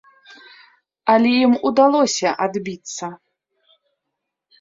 Але 1.15 1.33
ім 1.45 1.53
удалося 1.71 2.29
адбіцца. 2.47 3.11